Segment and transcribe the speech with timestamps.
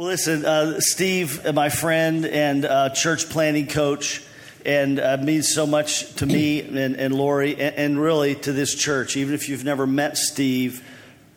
[0.00, 4.24] Well, listen, uh, Steve, uh, my friend and uh, church planting coach,
[4.64, 8.74] and uh, means so much to me and, and Lori, and, and, really to this
[8.74, 9.18] church.
[9.18, 10.82] Even if you've never met Steve,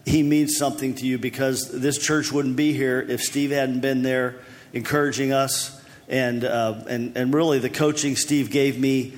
[0.05, 4.01] he means something to you because this church wouldn't be here if Steve hadn't been
[4.01, 4.35] there
[4.71, 5.77] encouraging us,
[6.07, 9.11] and uh, and and really the coaching Steve gave me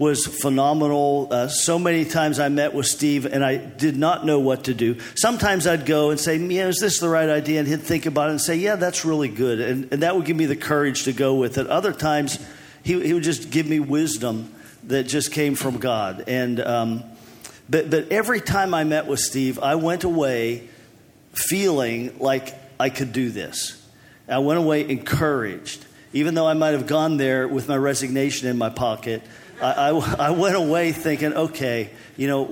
[0.00, 1.28] was phenomenal.
[1.30, 4.72] Uh, so many times I met with Steve and I did not know what to
[4.72, 4.96] do.
[5.14, 7.58] Sometimes I'd go and say, Yeah, is this the right idea?
[7.60, 9.60] And he'd think about it and say, Yeah, that's really good.
[9.60, 11.66] And, and that would give me the courage to go with it.
[11.66, 12.38] Other times,
[12.82, 14.50] he, he would just give me wisdom
[14.84, 16.24] that just came from God.
[16.26, 17.04] And, um,
[17.68, 20.66] but, but every time I met with Steve, I went away
[21.34, 23.86] feeling like I could do this.
[24.26, 25.84] I went away encouraged.
[26.14, 29.22] Even though I might have gone there with my resignation in my pocket,
[29.60, 32.48] I, I, I, went away thinking, okay, you know,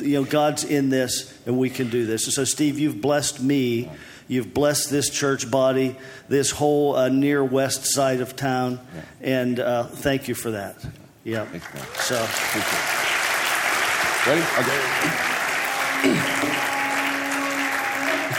[0.00, 2.24] you know, God's in this, and we can do this.
[2.24, 3.90] And so, Steve, you've blessed me.
[4.28, 5.96] You've blessed this church body,
[6.28, 9.02] this whole uh, near west side of town, yeah.
[9.20, 10.84] and uh, thank you for that.
[11.22, 11.44] Yeah.
[11.44, 11.84] Thanks, man.
[11.94, 12.16] So,
[14.26, 14.42] ready?
[14.58, 14.80] Okay.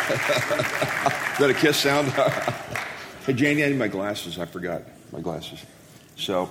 [1.33, 2.09] Is that a kiss sound?
[3.25, 4.37] hey, Janie, I need my glasses.
[4.37, 5.65] I forgot my glasses.
[6.17, 6.49] So.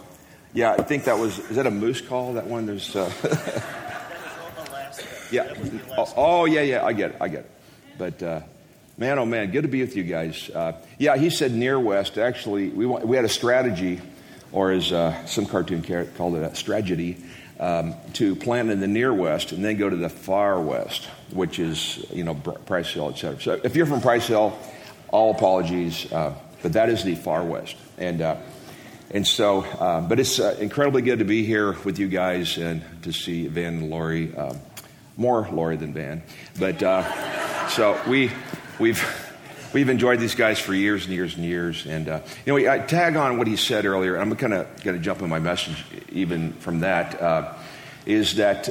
[0.56, 2.32] Yeah, I think that was, is that a moose call?
[2.32, 2.64] That one?
[2.64, 3.12] There's, uh,
[5.30, 5.52] yeah.
[5.98, 7.50] Oh, oh, yeah, yeah, I get it, I get it.
[7.98, 8.40] But, uh,
[8.96, 10.48] man, oh man, good to be with you guys.
[10.48, 12.16] Uh, yeah, he said near west.
[12.16, 14.00] Actually, we, we had a strategy,
[14.50, 17.22] or as uh, some cartoon character called it, a strategy,
[17.60, 21.58] um, to plant in the near west and then go to the far west, which
[21.58, 23.42] is, you know, Price Hill, et cetera.
[23.42, 24.58] So if you're from Price Hill,
[25.10, 27.76] all apologies, uh, but that is the far west.
[27.98, 28.36] And, uh,
[29.10, 32.82] and so, uh, but it's uh, incredibly good to be here with you guys and
[33.02, 34.34] to see Van and Lori.
[34.34, 34.54] Uh,
[35.18, 36.22] more Lori than Van,
[36.58, 38.30] but uh, so we
[38.78, 39.02] we've
[39.72, 41.86] we've enjoyed these guys for years and years and years.
[41.86, 44.16] And uh, you know, I tag on what he said earlier.
[44.16, 47.20] I'm kind of going to jump in my message even from that.
[47.20, 47.54] Uh,
[48.04, 48.68] is that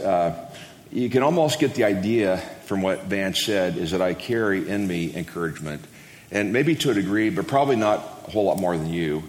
[0.91, 4.87] you can almost get the idea from what Van said is that I carry in
[4.87, 5.83] me encouragement,
[6.31, 9.23] and maybe to a degree, but probably not a whole lot more than you.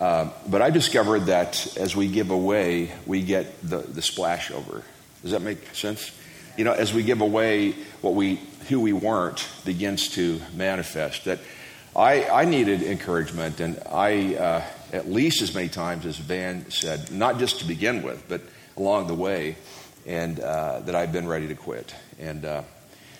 [0.00, 4.82] Uh, but I discovered that as we give away, we get the, the splash over.
[5.22, 6.10] Does that make sense?
[6.56, 8.36] You know, as we give away what we,
[8.68, 11.26] who we weren't begins to manifest.
[11.26, 11.38] That
[11.94, 14.62] I, I needed encouragement, and I, uh,
[14.92, 18.40] at least as many times as Van said, not just to begin with, but
[18.76, 19.56] along the way,
[20.06, 21.94] and uh, that I've been ready to quit.
[22.18, 22.62] And uh,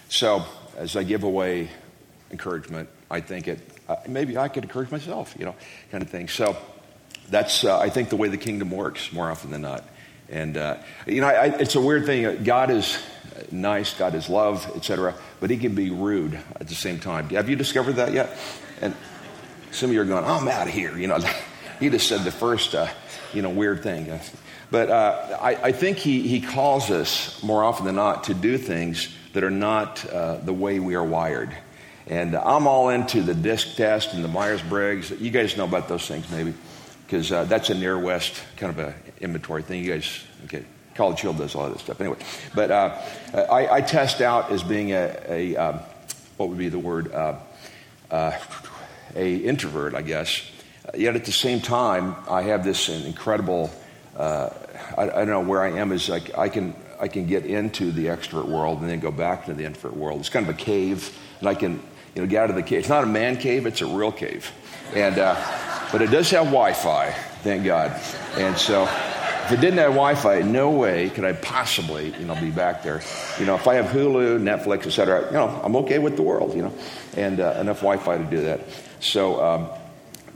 [0.08, 0.44] so,
[0.76, 1.68] as I give away
[2.30, 5.54] encouragement, I think it uh, maybe I could encourage myself, you know,
[5.90, 6.28] kind of thing.
[6.28, 6.56] So
[7.28, 9.84] that's, uh, I think, the way the kingdom works more often than not.
[10.28, 12.44] And, uh, you know, I, it's a weird thing.
[12.44, 13.02] God is
[13.50, 17.28] nice, God is love, etc., but he can be rude at the same time.
[17.30, 18.38] Have you discovered that yet?
[18.80, 18.94] And
[19.72, 20.96] some of you are going, I'm out of here.
[20.96, 21.18] You know,
[21.80, 22.86] he just said the first, uh,
[23.34, 24.20] you know, weird thing.
[24.70, 28.56] But uh, I, I, think he, he calls us more often than not to do
[28.56, 31.56] things that are not uh, the way we are wired.
[32.10, 35.12] And I'm all into the disc test and the Myers Briggs.
[35.12, 36.52] You guys know about those things, maybe,
[37.06, 39.84] because uh, that's a near West kind of a inventory thing.
[39.84, 40.64] You guys, okay,
[40.96, 42.00] College Hill does all of this stuff.
[42.00, 42.18] Anyway,
[42.52, 43.00] but uh,
[43.32, 45.78] I, I, test out as being a, a um,
[46.36, 47.36] what would be the word, uh,
[48.10, 48.36] uh
[49.14, 50.50] a introvert, I guess.
[50.96, 53.70] Yet at the same time, I have this incredible.
[54.16, 54.50] Uh,
[54.98, 55.92] I, I, don't know where I am.
[55.92, 59.46] Is like I can I can get into the extrovert world and then go back
[59.46, 60.18] to the introvert world.
[60.18, 61.80] It's kind of a cave, and I can
[62.14, 62.80] you know, get out of the cave.
[62.80, 64.50] It's not a man cave, it's a real cave.
[64.94, 65.36] And, uh,
[65.92, 67.10] but it does have Wi Fi,
[67.42, 67.92] thank God.
[68.36, 72.34] And so if it didn't have Wi Fi, no way could I possibly, you know,
[72.34, 73.02] be back there.
[73.38, 76.22] You know, if I have Hulu, Netflix, et cetera, you know, I'm okay with the
[76.22, 76.72] world, you know,
[77.16, 78.60] and uh, enough Wi Fi to do that.
[79.00, 79.68] So, um,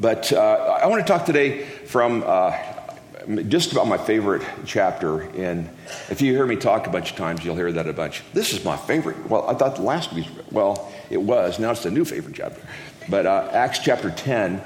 [0.00, 2.58] but uh, I want to talk today from uh,
[3.48, 5.20] just about my favorite chapter.
[5.20, 5.70] And
[6.10, 8.22] if you hear me talk a bunch of times, you'll hear that a bunch.
[8.32, 9.28] This is my favorite.
[9.28, 11.58] Well, I thought the last week, well, it was.
[11.58, 12.60] Now it's a new favorite chapter.
[13.08, 14.62] But uh, Acts chapter 10.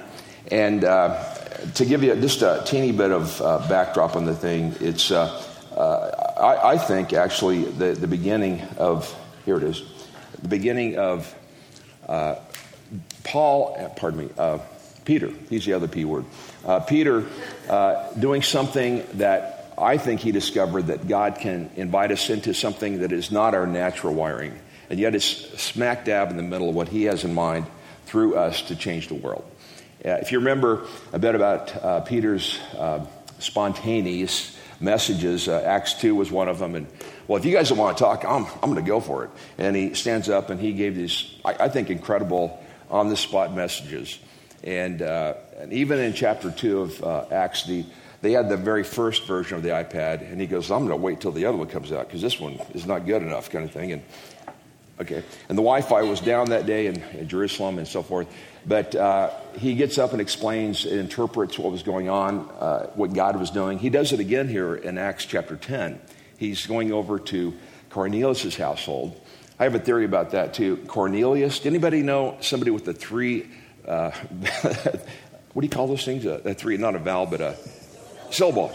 [0.50, 1.24] And uh,
[1.74, 5.44] to give you just a teeny bit of uh, backdrop on the thing, it's, uh,
[5.76, 9.14] uh, I, I, think, actually, the, the beginning of,
[9.44, 9.82] here it is,
[10.40, 11.34] the beginning of
[12.08, 12.36] uh,
[13.24, 14.60] Paul, pardon me,
[15.04, 16.24] Peter, he's the other P word.
[16.86, 17.26] Peter
[18.18, 23.12] doing something that I think he discovered that God can invite us into something that
[23.12, 24.58] is not our natural wiring
[24.90, 25.26] and yet it's
[25.60, 27.66] smack dab in the middle of what he has in mind
[28.06, 29.44] through us to change the world.
[30.04, 33.04] Uh, if you remember a bit about uh, Peter's uh,
[33.38, 36.74] spontaneous messages, uh, Acts 2 was one of them.
[36.74, 36.86] And
[37.26, 39.30] well, if you guys don't want to talk, I'm, I'm going to go for it.
[39.58, 43.54] And he stands up and he gave these, I, I think, incredible on the spot
[43.54, 44.18] messages.
[44.62, 47.84] And, uh, and even in chapter 2 of uh, Acts, the,
[48.22, 50.96] they had the very first version of the iPad, and he goes, I'm going to
[50.96, 53.64] wait till the other one comes out because this one is not good enough, kind
[53.64, 53.92] of thing.
[53.92, 54.02] And
[55.00, 58.28] okay, and the Wi-Fi was down that day in, in Jerusalem and so forth.
[58.66, 63.12] But uh, he gets up and explains and interprets what was going on, uh, what
[63.12, 63.78] God was doing.
[63.78, 66.00] He does it again here in Acts chapter 10.
[66.36, 67.54] He's going over to
[67.90, 69.18] Cornelius' household.
[69.58, 70.76] I have a theory about that too.
[70.86, 73.48] Cornelius, anybody know somebody with the three,
[73.86, 74.10] uh,
[75.52, 76.24] what do you call those things?
[76.26, 77.56] A, a three, not a vowel, but a
[78.30, 78.72] syllable.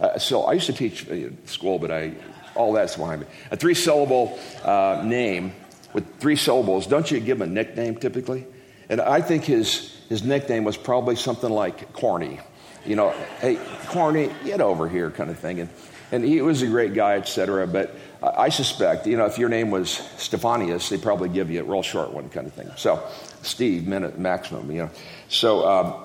[0.00, 2.12] Uh, so I used to teach at school, but I,
[2.54, 3.26] all that's behind me.
[3.50, 5.52] A three syllable uh, name
[5.92, 8.46] with three syllables, don't you give him a nickname typically?
[8.88, 12.40] And I think his, his nickname was probably something like Corny.
[12.84, 13.10] You know,
[13.40, 15.60] hey, Corny, get over here, kind of thing.
[15.60, 15.70] And,
[16.12, 17.66] and he was a great guy, etc.
[17.66, 21.64] But I suspect, you know, if your name was Stephanius, they'd probably give you a
[21.64, 22.70] real short one, kind of thing.
[22.76, 23.02] So,
[23.42, 24.90] Steve, minute maximum, you know.
[25.28, 26.03] So, um,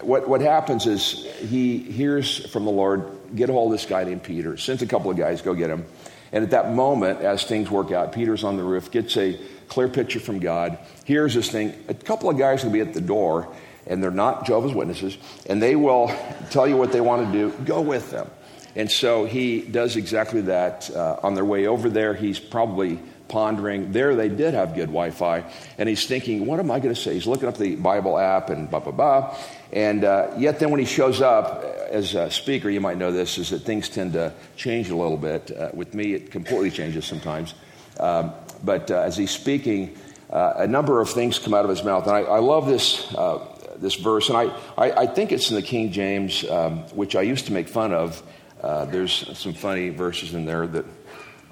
[0.00, 4.04] what, what happens is he hears from the Lord, get a hold of this guy
[4.04, 5.84] named Peter, sends a couple of guys, go get him.
[6.32, 9.38] And at that moment, as things work out, Peter's on the roof, gets a
[9.68, 11.74] clear picture from God, hears this thing.
[11.88, 13.52] A couple of guys will be at the door,
[13.86, 15.16] and they're not Jehovah's Witnesses,
[15.48, 16.10] and they will
[16.50, 17.56] tell you what they want to do.
[17.64, 18.30] Go with them.
[18.74, 20.90] And so he does exactly that.
[20.90, 23.92] Uh, on their way over there, he's probably pondering.
[23.92, 25.44] There, they did have good Wi Fi.
[25.78, 27.14] And he's thinking, what am I going to say?
[27.14, 29.38] He's looking up the Bible app and blah, blah, blah.
[29.72, 33.38] And uh, yet, then when he shows up as a speaker, you might know this,
[33.38, 35.50] is that things tend to change a little bit.
[35.50, 37.54] Uh, with me, it completely changes sometimes.
[37.98, 38.32] Um,
[38.62, 39.96] but uh, as he's speaking,
[40.30, 42.06] uh, a number of things come out of his mouth.
[42.06, 43.44] And I, I love this, uh,
[43.76, 44.28] this verse.
[44.28, 44.44] And I,
[44.76, 47.92] I, I, think it's in the King James, um, which I used to make fun
[47.92, 48.22] of.
[48.60, 50.84] Uh, there's some funny verses in there that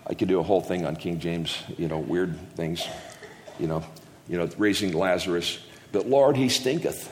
[0.06, 2.86] I could do a whole thing on King James, you know, weird things,
[3.58, 3.82] you know,
[4.28, 5.58] you know, raising Lazarus.
[5.92, 7.08] But Lord, he stinketh.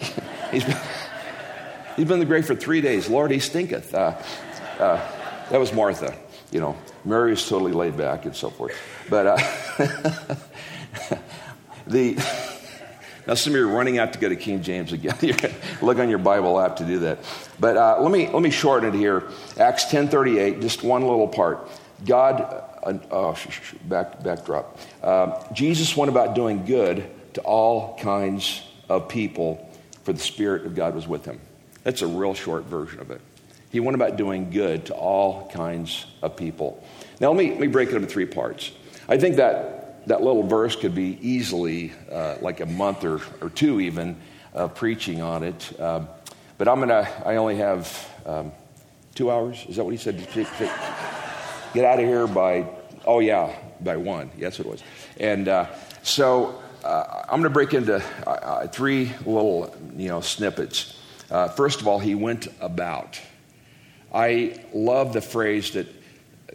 [0.50, 0.76] he's, been,
[1.96, 3.08] he's been in the grave for three days.
[3.08, 3.92] Lord, he stinketh.
[3.94, 4.16] Uh,
[4.78, 6.16] uh, that was Martha,
[6.50, 6.76] you know.
[7.04, 8.76] Mary is totally laid back and so forth.
[9.10, 9.36] But uh,
[11.86, 12.14] the
[13.26, 15.16] now some of you are running out to go to King James again.
[15.82, 17.18] Look on your Bible app to do that.
[17.58, 19.28] But uh, let me let me shorten it here.
[19.58, 21.68] Acts ten thirty eight, just one little part.
[22.04, 22.40] God,
[22.82, 23.36] uh, oh,
[23.84, 24.78] back backdrop.
[25.02, 29.70] Uh, Jesus went about doing good to all kinds of people,
[30.04, 31.40] for the Spirit of God was with him.
[31.84, 33.20] That's a real short version of it.
[33.70, 36.84] He went about doing good to all kinds of people.
[37.20, 38.70] Now, let me, let me break it into three parts.
[39.08, 43.50] I think that that little verse could be easily uh, like a month or, or
[43.50, 44.20] two, even,
[44.52, 45.80] of preaching on it.
[45.80, 46.08] Um,
[46.58, 48.52] but I'm going to, I only have um,
[49.14, 49.64] two hours.
[49.68, 50.18] Is that what he said?
[51.74, 52.66] Get out of here by,
[53.06, 54.30] oh, yeah, by one.
[54.36, 54.82] Yes, it was.
[55.18, 55.66] And uh,
[56.02, 57.96] so uh, I'm going to break into
[58.26, 61.00] uh, uh, three little, you know, snippets.
[61.30, 63.18] Uh, first of all, he went about.
[64.12, 65.86] I love the phrase that,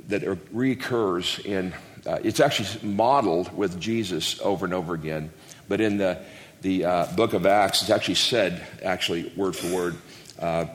[0.09, 1.73] that recurs in,
[2.05, 5.31] uh, it's actually modeled with Jesus over and over again,
[5.67, 6.19] but in the,
[6.61, 6.83] the
[7.15, 9.95] book of Acts, it's actually said, actually, word for word,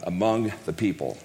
[0.04, 1.16] among the people.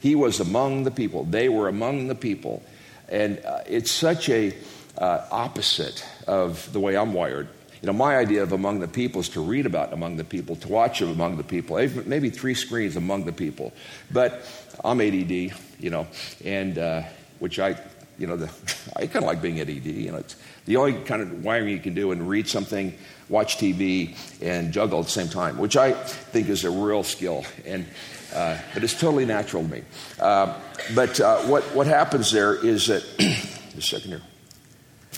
[0.00, 1.24] He was among the people.
[1.24, 2.62] They were among the people.
[3.08, 4.54] And uh, it's such a
[4.96, 7.48] uh, opposite of the way I'm wired.
[7.80, 10.56] You know, my idea of among the people is to read about among the people,
[10.56, 13.72] to watch among the people, maybe three screens among the people.
[14.10, 14.44] But
[14.84, 16.08] I'm ADD, you know,
[16.44, 17.02] and uh,
[17.38, 17.80] which I,
[18.18, 18.50] you know, the,
[18.96, 19.86] I kind of like being ADD.
[19.86, 20.34] You know, it's
[20.64, 22.94] the only kind of wiring you can do and read something,
[23.28, 27.44] watch TV, and juggle at the same time, which I think is a real skill.
[27.64, 27.86] And
[28.34, 29.82] uh, but it's totally natural to me.
[30.20, 30.54] Uh,
[30.94, 34.22] but uh, what what happens there is that just a second here.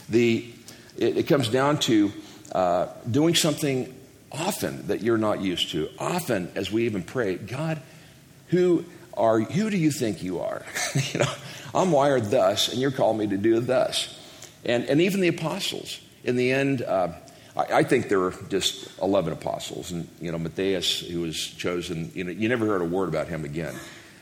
[0.09, 0.52] The
[0.97, 2.12] it, it comes down to
[2.52, 3.95] uh, doing something
[4.33, 5.88] often that you're not used to.
[5.99, 7.81] Often, as we even pray, God,
[8.49, 10.64] who are who do you think you are?
[11.12, 11.33] you know,
[11.75, 14.17] I'm wired thus, and you're calling me to do thus.
[14.64, 17.12] And and even the apostles, in the end, uh,
[17.57, 22.11] I, I, think there were just eleven apostles, and you know, Matthias, who was chosen,
[22.14, 23.75] you know, you never heard a word about him again.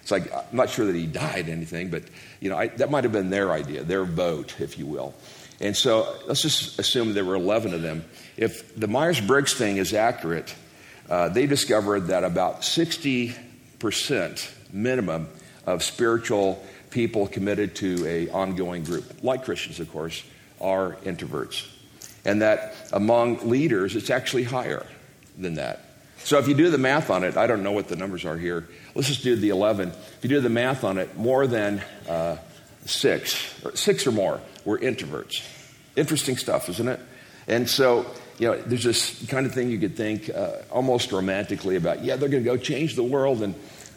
[0.03, 2.03] It's like I'm not sure that he died anything, but
[2.41, 5.15] you know, I, that might have been their idea, their vote, if you will.
[5.61, 8.05] And so let's just assume there were 11 of them.
[8.37, 10.55] If the Myers Briggs thing is accurate,
[11.11, 15.29] uh, they discovered that about 60% minimum
[15.67, 20.23] of spiritual people committed to a ongoing group, like Christians, of course,
[20.61, 21.67] are introverts.
[22.25, 24.87] And that among leaders, it's actually higher
[25.37, 25.85] than that.
[26.25, 28.37] So if you do the math on it, I don't know what the numbers are
[28.37, 28.69] here.
[28.95, 29.91] Let's just do the 11.
[29.91, 32.37] If you do the math on it, more than uh,
[32.85, 35.43] six, or six or more, were introverts.
[35.97, 37.01] Interesting stuff, isn't it?
[37.47, 38.05] And so
[38.39, 42.17] you know, there's this kind of thing you could think uh, almost romantically about, yeah,
[42.17, 43.55] they're going to go change the world and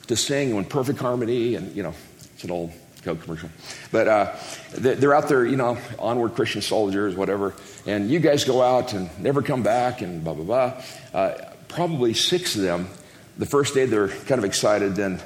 [0.07, 1.55] to sing in perfect harmony.
[1.55, 1.93] And, you know,
[2.33, 2.71] it's an old
[3.03, 3.49] Coke commercial.
[3.91, 4.35] But uh,
[4.73, 7.55] they're out there, you know, onward Christian soldiers, whatever.
[7.87, 11.19] And you guys go out and never come back and blah, blah, blah.
[11.19, 12.87] Uh, probably six of them,
[13.37, 15.19] the first day they're kind of excited, then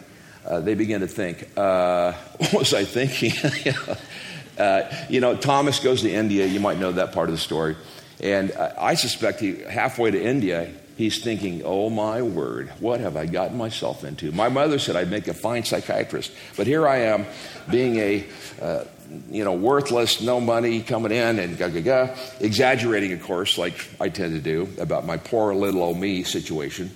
[0.46, 3.34] uh, they begin to think, uh, what was I thinking?
[4.58, 6.46] uh, you know, Thomas goes to India.
[6.46, 7.76] You might know that part of the story.
[8.22, 13.18] And uh, I suspect he, halfway to India, he's thinking, oh my word, what have
[13.18, 14.32] I gotten myself into?
[14.32, 17.26] My mother said I'd make a fine psychiatrist, but here I am
[17.70, 18.26] being a,
[18.62, 18.84] uh,
[19.30, 23.76] you know, worthless, no money coming in and ga ga ga, exaggerating, of course, like
[24.00, 26.92] I tend to do about my poor little old me situation.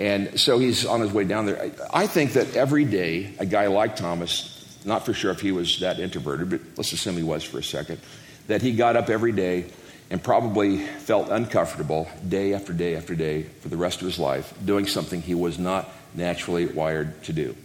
[0.00, 1.70] And so he's on his way down there.
[1.92, 4.50] I think that every day, a guy like Thomas,
[4.84, 7.62] not for sure if he was that introverted, but let's assume he was for a
[7.62, 8.00] second,
[8.48, 9.66] that he got up every day
[10.10, 14.52] and probably felt uncomfortable day after day after day for the rest of his life
[14.64, 17.56] doing something he was not naturally wired to do.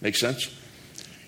[0.00, 0.54] Make sense?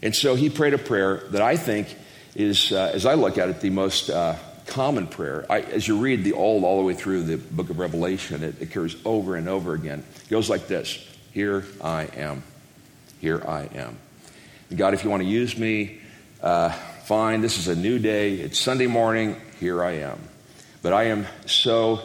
[0.03, 1.95] And so he prayed a prayer that I think
[2.35, 4.37] is, uh, as I look at it, the most uh,
[4.67, 5.45] common prayer.
[5.51, 8.63] I, as you read the Old all the way through the book of Revelation, it
[8.63, 10.05] occurs over and over again.
[10.25, 12.43] It goes like this Here I am.
[13.21, 13.99] Here I am.
[14.75, 16.01] God, if you want to use me,
[16.43, 17.41] uh, fine.
[17.41, 18.35] This is a new day.
[18.35, 19.37] It's Sunday morning.
[19.59, 20.30] Here I am.
[20.83, 22.01] But I am so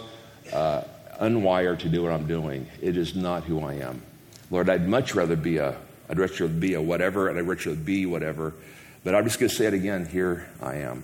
[0.51, 0.81] uh,
[1.21, 2.67] unwired to do what I'm doing.
[2.81, 4.01] It is not who I am.
[4.51, 5.75] Lord, I'd much rather be a,
[6.09, 8.53] I'd rather be a whatever, and I'd rather be whatever.
[9.03, 10.05] But I'm just going to say it again.
[10.05, 11.03] Here I am.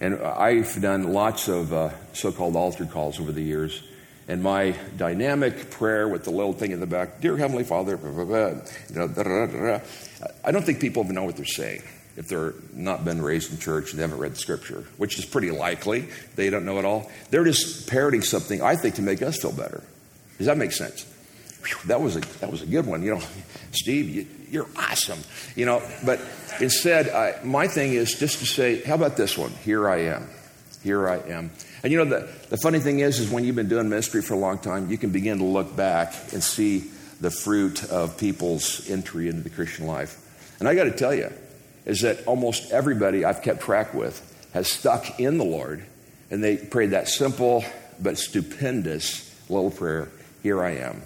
[0.00, 3.82] And I've done lots of uh, so called altar calls over the years.
[4.28, 8.24] And my dynamic prayer with the little thing in the back, Dear Heavenly Father, blah,
[8.24, 9.80] blah, blah,
[10.44, 11.82] I don't think people even know what they're saying
[12.16, 15.24] if they're not been raised in church and they haven't read the scripture, which is
[15.24, 16.08] pretty likely.
[16.34, 17.10] They don't know it all.
[17.30, 19.82] They're just parroting something, I think, to make us feel better.
[20.38, 21.04] Does that make sense?
[21.66, 23.02] Whew, that was a that was a good one.
[23.02, 23.22] You know,
[23.72, 25.18] Steve, you, are awesome.
[25.54, 26.20] You know, but
[26.60, 29.50] instead, I, my thing is just to say, how about this one?
[29.64, 30.28] Here I am.
[30.82, 31.50] Here I am.
[31.82, 34.34] And you know, the, the funny thing is, is when you've been doing ministry for
[34.34, 38.88] a long time, you can begin to look back and see the fruit of people's
[38.88, 40.22] entry into the Christian life.
[40.58, 41.32] And I got to tell you,
[41.86, 44.20] is that almost everybody I've kept track with
[44.52, 45.84] has stuck in the Lord
[46.30, 47.64] and they prayed that simple
[48.00, 50.08] but stupendous little prayer
[50.42, 51.02] Here I am.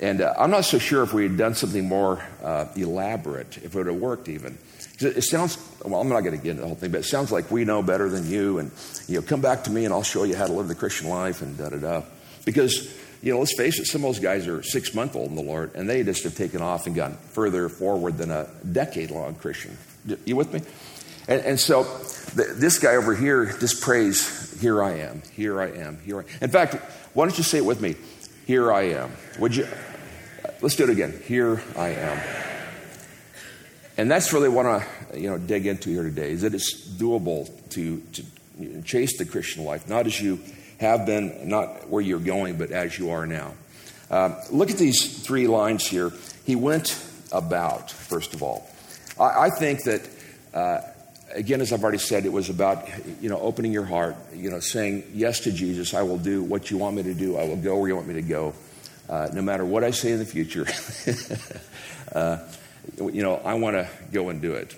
[0.00, 3.66] And uh, I'm not so sure if we had done something more uh, elaborate, if
[3.66, 4.58] it would have worked even.
[5.00, 7.32] It sounds, well, I'm not going to get into the whole thing, but it sounds
[7.32, 8.70] like we know better than you, and,
[9.08, 11.08] you know, come back to me and I'll show you how to live the Christian
[11.08, 12.02] life and da da da.
[12.44, 15.36] Because, you know, let's face it, some of those guys are six month old in
[15.36, 19.10] the Lord, and they just have taken off and gone further forward than a decade
[19.10, 19.76] long Christian.
[20.24, 20.60] You with me?
[21.28, 21.84] And, and so
[22.34, 26.20] the, this guy over here just prays, Here I am, here I am, here I
[26.20, 26.26] am.
[26.42, 26.74] In fact,
[27.14, 27.96] why don't you say it with me?
[28.46, 29.12] Here I am.
[29.38, 29.66] Would you?
[30.60, 31.20] Let's do it again.
[31.26, 32.20] Here I am.
[33.96, 37.48] And that's really what I you know, dig into here today is that it's doable
[37.70, 40.40] to, to chase the Christian life, not as you
[40.78, 43.54] have been, not where you're going, but as you are now.
[44.10, 46.12] Uh, look at these three lines here.
[46.44, 47.00] He went
[47.32, 48.68] about, first of all.
[49.18, 50.08] I, I think that,
[50.52, 50.80] uh,
[51.34, 52.88] again, as I've already said, it was about,
[53.20, 55.94] you know, opening your heart, you know, saying yes to Jesus.
[55.94, 57.36] I will do what you want me to do.
[57.36, 58.54] I will go where you want me to go.
[59.08, 60.66] Uh, no matter what I say in the future,
[62.14, 62.38] uh,
[62.98, 64.74] you know, I want to go and do it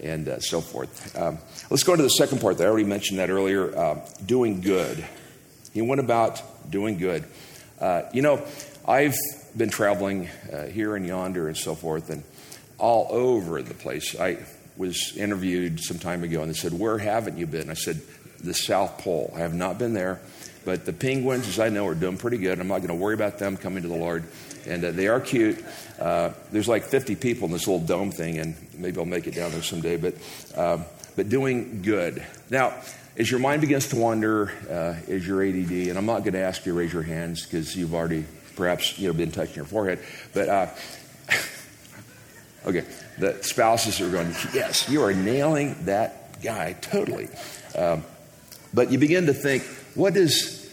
[0.00, 1.16] and uh, so forth.
[1.18, 1.38] Um,
[1.70, 5.04] let's go to the second part that I already mentioned that earlier uh, doing good.
[5.72, 7.24] He went about doing good.
[7.80, 8.44] Uh, you know,
[8.86, 9.16] I've
[9.56, 12.22] been traveling uh, here and yonder and so forth, and
[12.78, 14.18] all over the place.
[14.18, 14.38] I
[14.76, 17.70] was interviewed some time ago and they said, Where haven't you been?
[17.70, 18.00] I said,
[18.40, 19.32] The South Pole.
[19.34, 20.20] I have not been there.
[20.64, 22.58] But the penguins, as I know, are doing pretty good.
[22.58, 24.24] I'm not going to worry about them coming to the Lord.
[24.66, 25.62] And uh, they are cute.
[26.00, 29.34] Uh, there's like 50 people in this little dome thing, and maybe I'll make it
[29.34, 29.98] down there someday.
[29.98, 30.14] But,
[30.56, 32.24] um, but doing good.
[32.48, 32.72] Now,
[33.16, 36.40] as your mind begins to wander, uh, as your ADD, and I'm not going to
[36.40, 38.24] ask you to raise your hands because you've already
[38.56, 39.98] perhaps you know been touching your forehead,
[40.32, 40.66] but uh,
[42.66, 42.84] Okay,
[43.18, 47.28] the spouses are going, yes, you are nailing that guy totally.
[47.76, 48.04] Um,
[48.72, 50.72] but you begin to think, what is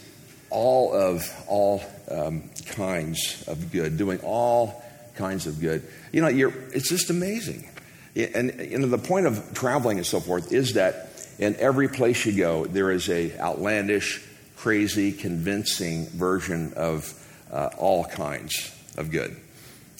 [0.50, 4.82] all of all um, kinds of good, doing all
[5.16, 5.86] kinds of good?
[6.12, 7.68] You know, it's just amazing.
[8.16, 12.24] And you know, the point of traveling and so forth is that in every place
[12.26, 14.22] you go, there is a outlandish,
[14.56, 17.12] crazy, convincing version of
[17.50, 19.36] uh, all kinds of good.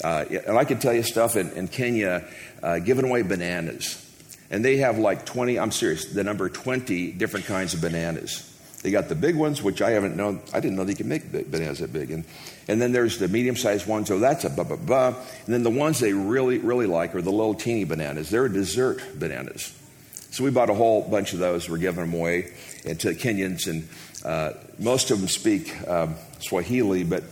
[0.02, 2.24] Uh, and I can tell you stuff in, in Kenya
[2.62, 3.98] uh, giving away bananas.
[4.50, 8.48] And they have like 20, I'm serious, the number 20 different kinds of bananas.
[8.82, 10.40] They got the big ones, which I haven't known.
[10.52, 12.10] I didn't know they could make bananas that big.
[12.10, 12.24] And,
[12.66, 14.10] and then there's the medium sized ones.
[14.10, 15.06] Oh, that's a blah, blah, blah.
[15.08, 18.28] And then the ones they really, really like are the little teeny bananas.
[18.28, 19.72] They're dessert bananas.
[20.32, 21.68] So we bought a whole bunch of those.
[21.68, 22.52] We're giving them away
[22.84, 23.68] and to Kenyans.
[23.68, 23.88] And
[24.24, 27.22] uh, most of them speak um, Swahili, but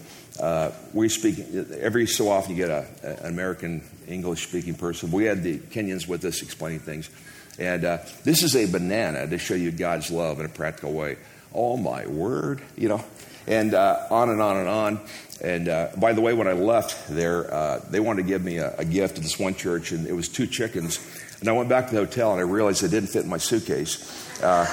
[0.40, 1.38] uh, we speak
[1.78, 2.86] every so often you get a,
[3.20, 5.10] an American English speaking person.
[5.10, 7.10] We had the Kenyans with us explaining things.
[7.58, 11.18] And uh, this is a banana to show you God's love in a practical way.
[11.52, 13.04] Oh my word, you know,
[13.46, 15.00] and uh, on and on and on.
[15.42, 18.58] And uh, by the way, when I left there, uh, they wanted to give me
[18.58, 21.00] a, a gift to this one church, and it was two chickens.
[21.40, 23.38] And I went back to the hotel and I realized it didn't fit in my
[23.38, 24.42] suitcase.
[24.42, 24.66] Uh,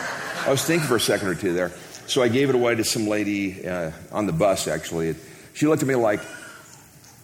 [0.45, 1.71] I was thinking for a second or two there.
[2.07, 5.15] So I gave it away to some lady uh, on the bus, actually.
[5.57, 6.21] She looked at me like,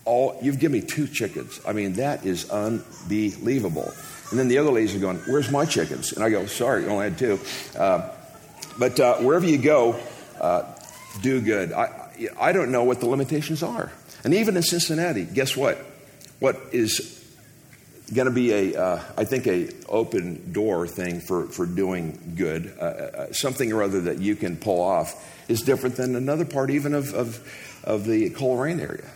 [0.05, 1.61] Oh, you've given me two chickens.
[1.65, 3.93] I mean, that is unbelievable.
[4.31, 6.13] And then the other ladies are going, Where's my chickens?
[6.13, 7.39] And I go, Sorry, you only had two.
[7.77, 8.09] Uh,
[8.79, 9.99] but uh, wherever you go,
[10.41, 10.63] uh,
[11.21, 11.73] do good.
[11.73, 12.09] I,
[12.39, 13.91] I don't know what the limitations are.
[14.23, 15.77] And even in Cincinnati, guess what?
[16.39, 17.23] What is
[18.15, 22.75] going to be a, uh, I think, a open door thing for, for doing good,
[22.79, 26.71] uh, uh, something or other that you can pull off, is different than another part
[26.71, 29.09] even of, of, of the Colerain area.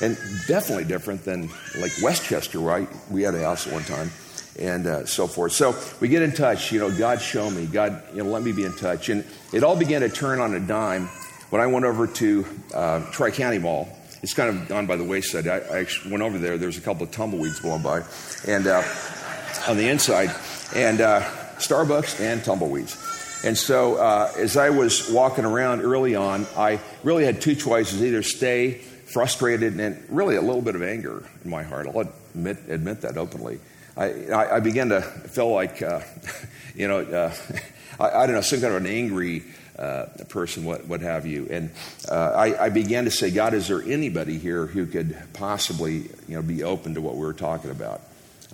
[0.00, 0.16] And
[0.48, 2.88] definitely different than like Westchester, right?
[3.10, 4.10] We had a house at one time
[4.58, 5.52] and uh, so forth.
[5.52, 6.72] So we get in touch.
[6.72, 7.66] You know, God show me.
[7.66, 9.08] God, you know, let me be in touch.
[9.08, 11.08] And it all began to turn on a dime
[11.50, 13.88] when I went over to uh, Tri County Mall.
[14.22, 15.46] It's kind of gone by the wayside.
[15.46, 16.56] I, I went over there.
[16.56, 18.04] There's a couple of tumbleweeds blowing by,
[18.48, 18.82] and uh,
[19.68, 20.34] on the inside,
[20.74, 21.20] and uh,
[21.58, 22.96] Starbucks and tumbleweeds.
[23.44, 28.02] And so, uh, as I was walking around early on, I really had two choices:
[28.02, 31.86] either stay frustrated and really a little bit of anger in my heart.
[31.86, 33.60] I'll admit, admit that openly
[33.96, 36.00] I, I, began to feel like, uh,
[36.74, 37.34] you know, uh,
[38.00, 39.44] I, I, don't know, some kind of an angry
[39.78, 41.46] uh, person, what, what have you.
[41.50, 41.70] And
[42.08, 46.34] uh, I, I, began to say, God, is there anybody here who could possibly, you
[46.34, 48.00] know, be open to what we were talking about?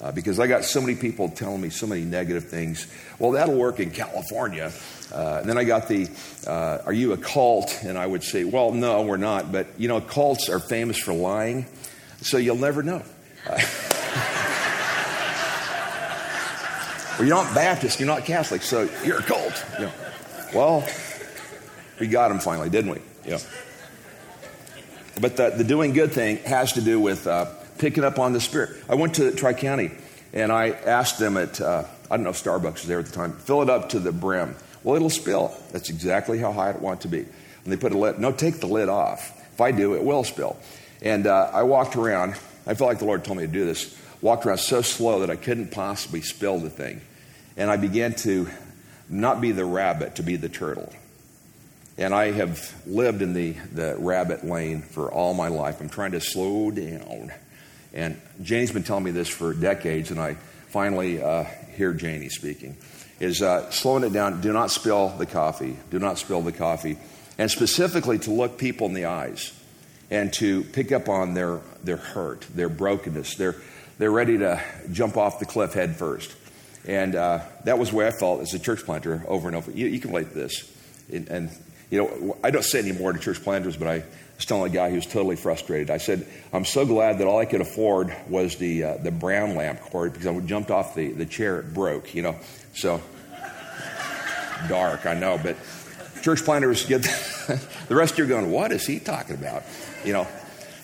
[0.01, 2.87] Uh, because I got so many people telling me so many negative things.
[3.19, 4.73] Well, that'll work in California.
[5.13, 6.09] Uh, and then I got the,
[6.47, 7.81] are you a cult?
[7.83, 9.53] And I would say, well, no, we're not.
[9.53, 11.67] But, you know, cults are famous for lying.
[12.23, 13.03] So you'll never know.
[17.21, 19.63] Well, you're not Baptist, you're not Catholic, so you're a cult.
[19.79, 19.93] You know.
[20.55, 20.89] Well,
[21.99, 23.01] we got him finally, didn't we?
[23.27, 23.41] Yeah.
[25.21, 27.45] But the, the doing good thing has to do with uh,
[27.81, 28.77] picking up on the Spirit.
[28.89, 29.91] I went to Tri County
[30.33, 33.13] and I asked them at, uh, I don't know if Starbucks was there at the
[33.13, 34.55] time, fill it up to the brim.
[34.85, 35.55] Well, it'll spill.
[35.73, 37.21] That's exactly how high I want it to be.
[37.21, 39.37] And they put a lid, no, take the lid off.
[39.53, 40.57] If I do, it will spill.
[41.03, 42.33] And uh, I walked around.
[42.67, 43.99] I felt like the Lord told me to do this.
[44.21, 47.01] Walked around so slow that I couldn't possibly spill the thing.
[47.57, 48.49] And I began to
[49.09, 50.93] not be the rabbit, to be the turtle.
[51.99, 55.81] And I have lived in the, the rabbit lane for all my life.
[55.81, 57.33] I'm trying to slow down.
[57.93, 60.35] And Janie's been telling me this for decades, and I
[60.69, 61.45] finally uh,
[61.77, 62.77] hear Janie speaking.
[63.19, 64.41] Is uh, slowing it down.
[64.41, 65.77] Do not spill the coffee.
[65.91, 66.97] Do not spill the coffee.
[67.37, 69.53] And specifically to look people in the eyes
[70.11, 73.37] and to pick up on their, their hurt, their brokenness.
[73.37, 73.57] They're,
[73.99, 76.35] they're ready to jump off the cliff head first.
[76.87, 79.71] And uh, that was where I felt as a church planter over and over.
[79.71, 80.71] You, you can relate to this.
[81.13, 81.51] And, and,
[81.91, 84.05] you know, I don't say anymore to church planters, but I
[84.41, 85.91] was telling a guy who was totally frustrated.
[85.91, 89.55] I said, I'm so glad that all I could afford was the, uh, the brown
[89.55, 92.37] lamp cord because I jumped off the, the chair, it broke, you know.
[92.73, 93.03] So,
[94.67, 95.57] dark, I know, but
[96.23, 99.63] church planters get the, the rest of you going, what is he talking about?
[100.07, 100.29] You know.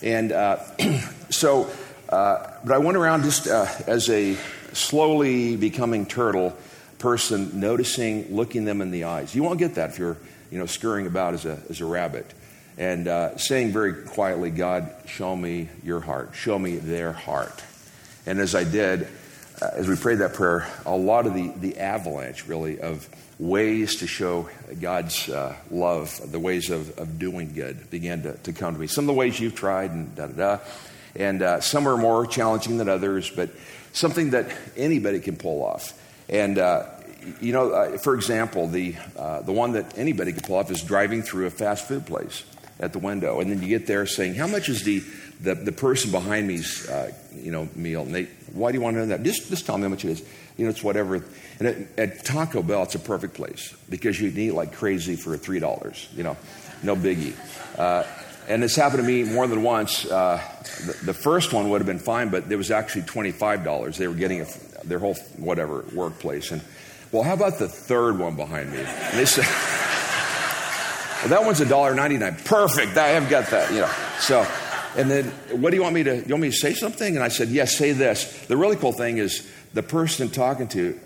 [0.02, 0.58] And uh,
[1.30, 1.70] so,
[2.10, 4.36] uh, but I went around just uh, as a
[4.74, 6.54] slowly becoming turtle
[6.98, 9.34] person, noticing, looking them in the eyes.
[9.34, 10.18] You won't get that if you're,
[10.50, 12.34] you know, scurrying about as a, as a rabbit.
[12.78, 16.30] And uh, saying very quietly, God, show me your heart.
[16.34, 17.64] Show me their heart.
[18.26, 19.08] And as I did,
[19.62, 23.08] uh, as we prayed that prayer, a lot of the, the avalanche, really, of
[23.38, 28.52] ways to show God's uh, love, the ways of, of doing good, began to, to
[28.52, 28.86] come to me.
[28.86, 30.64] Some of the ways you've tried, and da da da.
[31.14, 33.48] And uh, some are more challenging than others, but
[33.94, 35.98] something that anybody can pull off.
[36.28, 36.88] And, uh,
[37.40, 40.82] you know, uh, for example, the, uh, the one that anybody can pull off is
[40.82, 42.44] driving through a fast food place
[42.80, 43.40] at the window.
[43.40, 45.02] And then you get there saying, How much is the,
[45.40, 48.02] the, the person behind me's uh, you know, meal?
[48.02, 49.22] And they, Why do you want to know that?
[49.22, 50.22] Just, just tell me how much it is.
[50.56, 51.22] You know, it's whatever.
[51.58, 55.16] And at, at Taco Bell, it's a perfect place because you can eat like crazy
[55.16, 56.36] for $3, you know,
[56.82, 57.34] no biggie.
[57.78, 58.04] Uh,
[58.48, 60.06] and this happened to me more than once.
[60.06, 60.40] Uh,
[60.86, 63.96] the, the, first one would have been fine, but it was actually $25.
[63.96, 64.46] They were getting a,
[64.84, 66.52] their whole, whatever, workplace.
[66.52, 66.62] And,
[67.10, 68.78] well, how about the third one behind me?
[68.78, 69.44] And they said,
[71.20, 72.36] well, that one's a dollar ninety nine.
[72.44, 72.96] Perfect.
[72.96, 73.72] I have got that.
[73.72, 73.92] You know.
[74.20, 74.46] So,
[74.96, 75.26] and then
[75.60, 76.16] what do you want me to?
[76.16, 77.14] You want me to say something?
[77.14, 77.76] And I said, yes.
[77.76, 78.46] Say this.
[78.46, 80.98] The really cool thing is the person talking to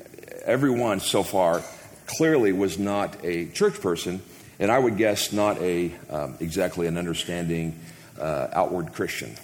[0.45, 1.63] everyone so far
[2.07, 4.21] clearly was not a church person,
[4.59, 7.79] and I would guess not a um, exactly an understanding
[8.19, 9.37] uh, outward Christian.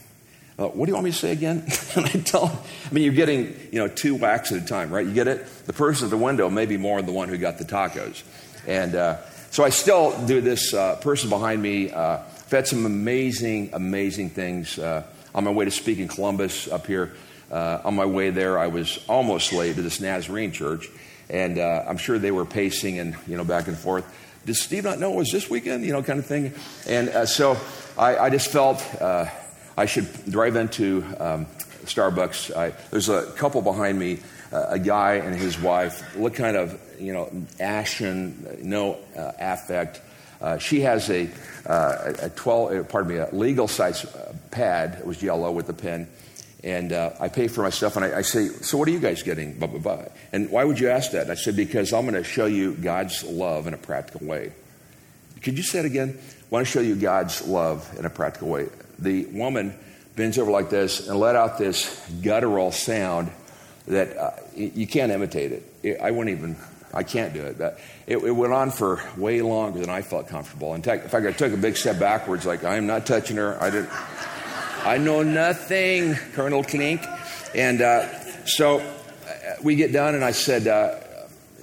[0.58, 1.66] Uh, what do you want me to say again?
[1.96, 2.46] and I tell
[2.90, 5.06] I mean, you're getting, you know, two whacks at a time, right?
[5.06, 5.46] You get it?
[5.66, 8.22] The person at the window may be more than the one who got the tacos.
[8.66, 9.18] And uh,
[9.50, 11.90] so I still do this uh, person behind me.
[11.90, 14.78] Uh, I've had some amazing, amazing things.
[14.78, 15.02] Uh,
[15.34, 17.14] on my way to speak in Columbus up here,
[17.50, 20.88] uh, on my way there, I was almost late to this Nazarene church.
[21.28, 24.04] And I'm sure they were pacing and, you know, back and forth.
[24.46, 25.84] Does Steve not know it was this weekend?
[25.84, 26.52] You know, kind of thing.
[26.88, 27.56] And so
[27.98, 28.80] I, I just felt
[29.76, 31.46] I should drive into um,
[31.84, 32.56] Starbucks.
[32.56, 34.20] I, there's a couple behind me,
[34.52, 37.30] uh, a guy and his wife, look kind of, you know,
[37.60, 40.00] ashen, no uh, affect.
[40.40, 41.28] Uh, she has a,
[41.66, 44.98] uh, a 12, uh, pardon me, a legal size uh, pad.
[45.00, 46.08] It was yellow with a pen.
[46.64, 49.22] And I pay for my stuff, and I, I, say, So, what are you guys
[49.22, 49.56] getting?
[49.56, 50.04] Blah, blah, blah.
[50.32, 51.30] And why would you ask that?
[51.30, 54.52] I said, Because I'm going to show you God's love in a practical way.
[55.42, 56.18] Could you say it again?
[56.18, 59.74] I want to show you God's love in a practical way the woman
[60.14, 63.30] bends over like this and let out this guttural sound
[63.86, 65.62] that uh, you can't imitate it.
[65.82, 66.00] it.
[66.00, 66.56] I wouldn't even,
[66.92, 67.58] I can't do it.
[67.58, 70.74] But it, it, went on for way longer than I felt comfortable.
[70.74, 73.36] In fact, in fact, I took a big step backwards, like I am not touching
[73.36, 73.60] her.
[73.62, 73.90] I didn't.
[74.84, 77.02] I know nothing, Colonel Klink.
[77.54, 78.08] And uh,
[78.44, 78.82] so uh,
[79.62, 80.96] we get done, and I said, uh,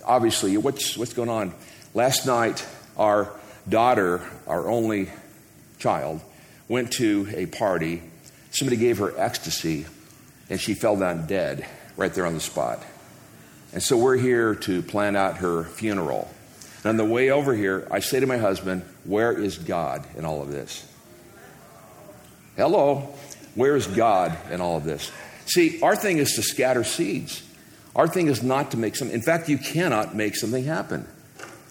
[0.06, 1.54] obviously, what's what's going on?
[1.94, 2.66] Last night,
[2.98, 3.32] our
[3.68, 5.10] daughter, our only
[5.78, 6.22] child,
[6.68, 8.02] went to a party.
[8.52, 9.86] Somebody gave her ecstasy,
[10.50, 12.84] and she fell down dead right there on the spot.
[13.74, 16.30] And so we're here to plan out her funeral.
[16.84, 20.26] And on the way over here, I say to my husband, Where is God in
[20.26, 20.88] all of this?
[22.56, 23.10] Hello,
[23.56, 25.12] where is God in all of this?
[25.46, 27.42] See, our thing is to scatter seeds.
[27.96, 29.14] Our thing is not to make something.
[29.14, 31.08] In fact, you cannot make something happen.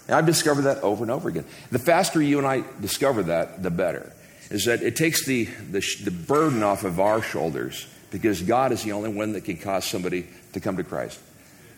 [0.07, 1.45] And I've discovered that over and over again.
[1.71, 4.13] The faster you and I discover that, the better
[4.49, 8.83] is that it takes the, the, the burden off of our shoulders because God is
[8.83, 11.19] the only one that can cause somebody to come to Christ.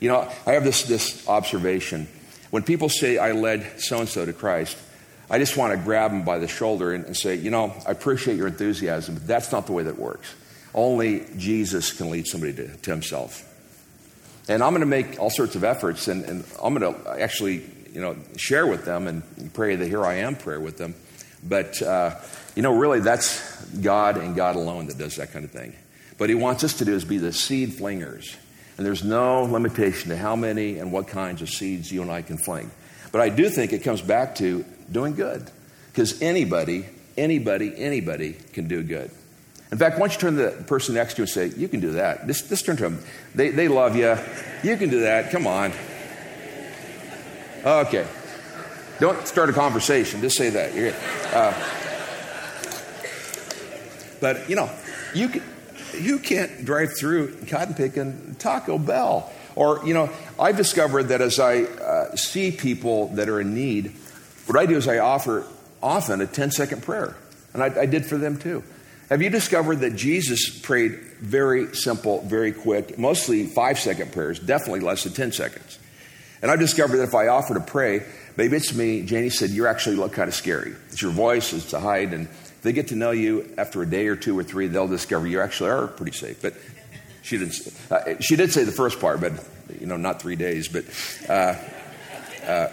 [0.02, 2.08] You know, I have this, this observation.
[2.52, 4.78] When people say, I led so and so to Christ,
[5.30, 7.92] I just want to grab them by the shoulder and, and, say, you know, I
[7.92, 10.36] appreciate your enthusiasm, but that's not the way that works.
[10.74, 13.50] Only Jesus can lead somebody to, to himself.
[14.50, 17.64] And I'm going to make all sorts of efforts, and, and I'm going to actually,
[17.94, 20.96] you know, share with them and pray the Here I Am prayer with them.
[21.42, 22.20] But uh,
[22.56, 25.74] you know, really, that's God and God alone that does that kind of thing.
[26.18, 28.36] But He wants us to do is be the seed flingers.
[28.78, 32.22] And there's no limitation to how many and what kinds of seeds you and I
[32.22, 32.72] can fling.
[33.12, 35.50] But I do think it comes back to doing good.
[35.92, 39.12] Because anybody, anybody, anybody can do good.
[39.72, 41.92] In fact, once you turn the person next to you and say, You can do
[41.92, 43.04] that, just, just turn to them.
[43.34, 44.18] They, they love you.
[44.64, 45.32] You can do that.
[45.32, 45.72] Come on.
[47.64, 48.06] Okay.
[49.00, 50.22] Don't start a conversation.
[50.22, 50.72] Just say that.
[51.34, 51.54] Uh,
[54.22, 54.70] but, you know,
[55.14, 55.44] you, can,
[56.02, 59.32] you can't drive through cotton picking Taco Bell.
[59.56, 63.94] Or, you know, I've discovered that as I uh, see people that are in need,
[64.48, 65.46] what I do is I offer
[65.82, 67.16] often a 10 second prayer.
[67.54, 68.64] And I, I did for them too.
[69.10, 74.80] Have you discovered that Jesus prayed very simple, very quick, mostly five second prayers, definitely
[74.80, 75.80] less than 10 seconds?
[76.42, 78.04] And I've discovered that if I offer to pray,
[78.36, 80.76] maybe it's me, Janie said, you actually look kind of scary.
[80.90, 82.28] It's your voice, it's the height, and
[82.66, 85.40] they get to know you after a day or two or three, they'll discover you
[85.40, 86.42] actually are pretty safe.
[86.42, 86.56] But
[87.22, 87.74] she didn't.
[87.92, 89.34] Uh, she did say the first part, but
[89.80, 90.68] you know, not three days.
[90.68, 90.86] But
[91.30, 91.56] uh,
[92.46, 92.70] uh,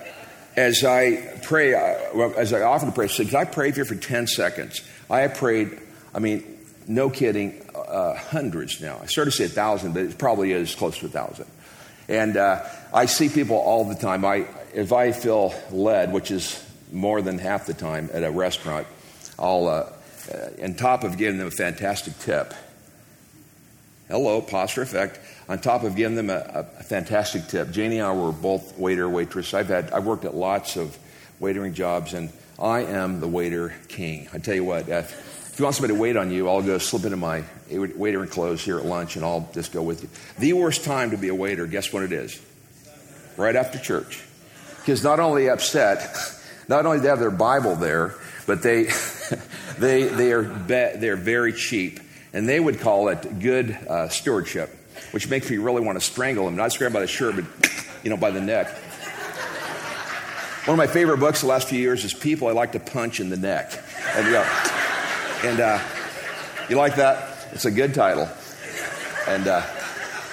[0.56, 3.84] as I pray, uh, well, as I often pray, I said, "Can I pray you
[3.84, 5.78] for ten seconds?" I have prayed.
[6.14, 8.98] I mean, no kidding, uh, hundreds now.
[9.02, 11.46] I started to say a thousand, but it probably is close to a thousand.
[12.08, 14.24] And uh, I see people all the time.
[14.24, 18.86] I, if I feel led, which is more than half the time at a restaurant,
[19.42, 19.92] I'll, uh,
[20.32, 22.54] uh, on top of giving them a fantastic tip,
[24.08, 28.12] hello, posture effect, on top of giving them a, a, fantastic tip, Janie and I
[28.12, 29.52] were both waiter, waitress.
[29.52, 30.96] I've, had, I've worked at lots of
[31.40, 34.28] waitering jobs, and I am the waiter king.
[34.32, 36.78] I tell you what, if, if you want somebody to wait on you, I'll go
[36.78, 40.08] slip into my waitering clothes here at lunch, and I'll just go with you.
[40.38, 42.40] The worst time to be a waiter, guess what it is?
[43.36, 44.22] Right after church.
[44.78, 46.16] Because not only upset,
[46.68, 48.14] not only they have their Bible there,
[48.46, 48.84] but they,
[49.78, 52.00] they, they are be, they're very cheap,
[52.32, 54.70] and they would call it good uh, stewardship,
[55.12, 57.44] which makes me really want to strangle them, not strangle by the shirt, but
[58.02, 58.68] you know by the neck.
[60.64, 63.18] One of my favorite books the last few years is People I Like to Punch
[63.18, 63.72] in the Neck.
[64.14, 64.28] And,
[65.44, 65.80] and uh,
[66.68, 67.48] you like that?
[67.50, 68.28] It's a good title.
[69.26, 69.66] And uh,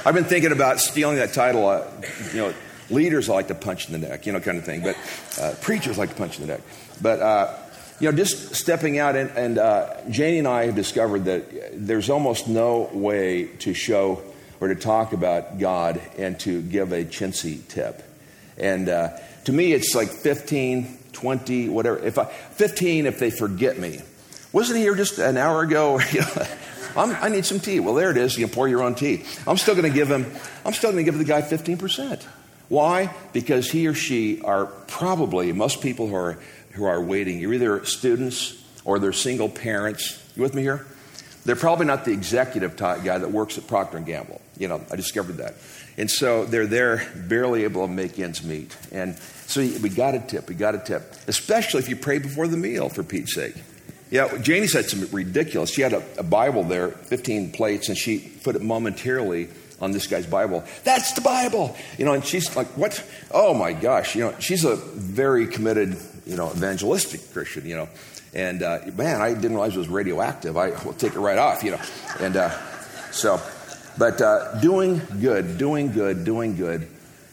[0.05, 1.67] I've been thinking about stealing that title.
[1.67, 1.83] Uh,
[2.31, 2.53] you know,
[2.91, 4.83] leaders like to punch in the neck, you know, kind of thing.
[4.83, 4.97] But
[5.41, 6.61] uh, preachers like to punch in the neck.
[7.01, 7.55] But uh,
[7.99, 12.09] you know, just stepping out, and, and uh, Janie and I have discovered that there's
[12.09, 14.21] almost no way to show
[14.61, 18.03] or to talk about God and to give a chintzy tip.
[18.57, 21.99] And uh, to me, it's like 15, 20, whatever.
[21.99, 24.01] If I, 15 if they forget me.
[24.51, 25.99] Wasn't he here just an hour ago?
[26.95, 27.79] i need some tea.
[27.79, 28.37] Well, there it is.
[28.37, 29.23] You pour your own tea.
[29.45, 30.25] I'm still going to give him.
[30.65, 32.27] I'm still going to give the guy 15 percent.
[32.67, 33.13] Why?
[33.33, 36.37] Because he or she are probably most people who are
[36.71, 37.39] who are waiting.
[37.39, 40.21] You're either students or they're single parents.
[40.35, 40.85] You with me here?
[41.45, 44.41] They're probably not the executive type guy that works at Procter and Gamble.
[44.57, 45.55] You know, I discovered that,
[45.97, 48.75] and so they're there, barely able to make ends meet.
[48.91, 50.49] And so we got a tip.
[50.49, 53.55] We got a tip, especially if you pray before the meal, for Pete's sake.
[54.11, 55.71] Yeah, Janie said some ridiculous.
[55.71, 59.49] She had a, a Bible there, 15 plates, and she put it momentarily
[59.81, 60.63] on this guy's Bible.
[60.83, 62.13] That's the Bible, you know.
[62.13, 63.03] And she's like, "What?
[63.31, 65.97] Oh my gosh!" You know, she's a very committed,
[66.29, 67.89] you know, evangelistic Christian, you know.
[68.33, 70.55] And uh, man, I didn't realize it was radioactive.
[70.55, 71.81] I will take it right off, you know.
[72.19, 72.51] And uh,
[73.11, 73.41] so,
[73.97, 76.87] but uh, doing good, doing good, doing good,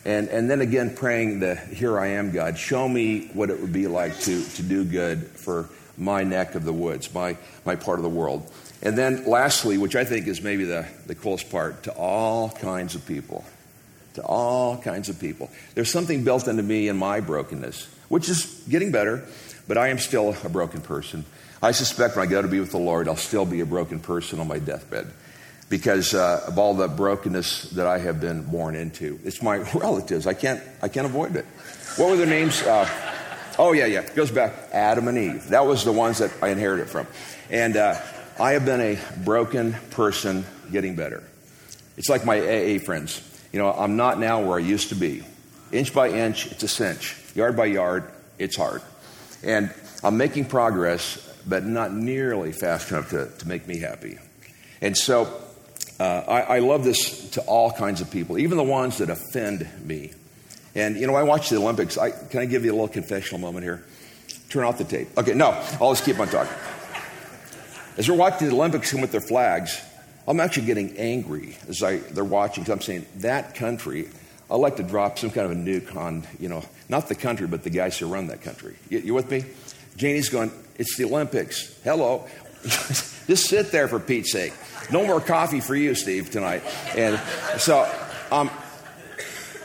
[0.05, 3.73] and and then again praying the "Here I am, God, show me what it would
[3.73, 7.99] be like to to do good for my neck of the woods, my my part
[7.99, 8.51] of the world."
[8.83, 12.95] And then, lastly, which I think is maybe the, the coolest part, to all kinds
[12.95, 13.45] of people.
[14.15, 15.51] To all kinds of people.
[15.75, 19.25] There's something built into me in my brokenness, which is getting better,
[19.69, 21.25] but I am still a broken person.
[21.63, 24.01] I suspect when I go to be with the Lord, I'll still be a broken
[24.01, 25.11] person on my deathbed
[25.69, 29.19] because uh, of all the brokenness that I have been born into.
[29.25, 30.27] It's my relatives.
[30.27, 31.45] I can't, I can't avoid it.
[31.97, 32.63] What were their names?
[32.63, 32.89] Uh,
[33.59, 34.01] oh, yeah, yeah.
[34.01, 35.49] It goes back Adam and Eve.
[35.49, 37.07] That was the ones that I inherited from.
[37.51, 38.01] And uh,
[38.39, 41.23] I have been a broken person getting better.
[41.97, 43.23] It's like my AA friends.
[43.53, 45.25] You know, I'm not now where I used to be.
[45.73, 47.17] Inch by inch, it's a cinch.
[47.37, 48.81] Yard by yard, it's hard.
[49.43, 49.73] And
[50.03, 54.19] I'm making progress, but not nearly fast enough to, to make me happy.
[54.81, 55.33] And so
[56.01, 59.69] uh, I, I love this to all kinds of people, even the ones that offend
[59.85, 60.13] me.
[60.75, 61.99] And, you know, I watch the Olympics.
[61.99, 63.85] I, can I give you a little confessional moment here?
[64.49, 65.09] Turn off the tape.
[65.17, 66.57] Okay, no, I'll just keep on talking.
[67.99, 69.83] As they're watching the Olympics and with their flags,
[70.29, 74.09] I'm actually getting angry as I, they're watching because I'm saying, that country,
[74.51, 77.47] I'd like to drop some kind of a nuke on, you know, not the country,
[77.47, 78.77] but the guys who run that country.
[78.89, 79.45] You, you with me?
[79.97, 81.79] Janie's going, it's the Olympics.
[81.83, 82.27] Hello.
[82.63, 84.53] Just sit there for Pete's sake.
[84.93, 86.63] No more coffee for you, Steve, tonight.
[86.97, 87.19] And
[87.59, 87.91] so,
[88.31, 88.51] um,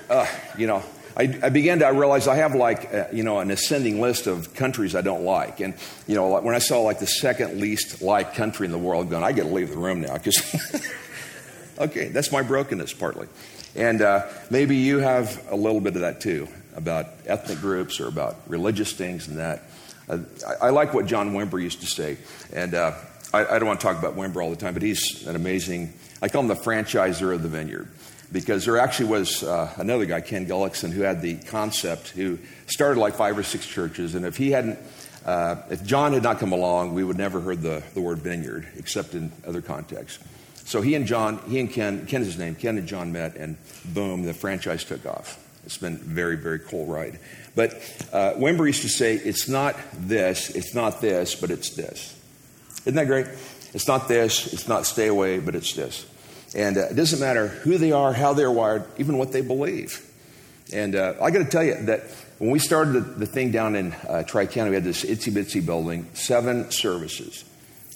[0.09, 0.25] uh,
[0.57, 0.83] you know,
[1.15, 4.53] I, I, began to realize I have like, uh, you know, an ascending list of
[4.53, 5.59] countries I don't like.
[5.59, 5.75] And,
[6.07, 9.09] you know, when I saw like the second least liked country in the world, I'm
[9.11, 10.41] going, I got to leave the room now because,
[11.79, 13.27] okay, that's my brokenness partly.
[13.75, 18.07] And uh, maybe you have a little bit of that too about ethnic groups or
[18.07, 19.63] about religious things and that.
[20.09, 22.17] Uh, I, I, like what John Wimber used to say.
[22.53, 22.93] And uh,
[23.33, 25.93] I, I don't want to talk about Wimber all the time, but he's an amazing,
[26.21, 27.89] I call him the franchiser of the vineyard
[28.31, 32.99] because there actually was uh, another guy, Ken Gulliksen, who had the concept, who started
[32.99, 34.15] like five or six churches.
[34.15, 34.79] And if he hadn't,
[35.25, 38.67] uh, if John had not come along, we would never heard the, the word vineyard,
[38.77, 40.23] except in other contexts.
[40.71, 43.35] So he and John, he and Ken, Ken is his name, Ken and John met,
[43.35, 43.57] and
[43.93, 45.37] boom, the franchise took off.
[45.65, 47.19] It's been very, very cool ride.
[47.55, 47.73] But
[48.13, 52.17] uh, Wimber used to say, it's not this, it's not this, but it's this.
[52.85, 53.25] Isn't that great?
[53.73, 56.05] It's not this, it's not stay away, but it's this.
[56.55, 60.09] And uh, it doesn't matter who they are, how they're wired, even what they believe.
[60.71, 62.03] And uh, I got to tell you that
[62.37, 65.33] when we started the, the thing down in uh, Tri County, we had this itsy
[65.33, 67.43] bitsy building, seven services.